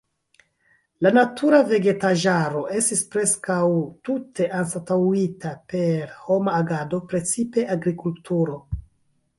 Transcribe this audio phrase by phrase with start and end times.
[1.05, 3.59] La natura vegetaĵaro estis preskaŭ
[4.09, 8.61] tute anstataŭita per homa agado, precipe agrikulturo.